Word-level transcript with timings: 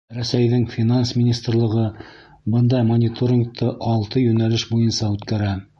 Рәсәйҙең 0.17 0.61
Финанс 0.75 1.11
министрлығы 1.17 1.83
бындай 2.55 2.89
мониторингты 2.91 3.73
алты 3.95 4.27
йүнәлеш 4.27 4.71
буйынса 4.73 5.15
үткәрә. 5.19 5.59